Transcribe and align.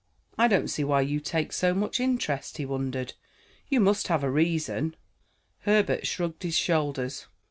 "I 0.35 0.47
don't 0.47 0.67
see 0.69 0.83
why 0.83 1.01
you 1.01 1.19
take 1.19 1.53
so 1.53 1.75
much 1.75 1.99
interest," 1.99 2.57
he 2.57 2.65
wondered. 2.65 3.13
"You 3.69 3.79
must 3.79 4.07
have 4.07 4.23
a 4.23 4.31
reason." 4.31 4.95
Herbert 5.59 6.07
shrugged 6.07 6.41
his 6.41 6.57
shoulders. 6.57 7.27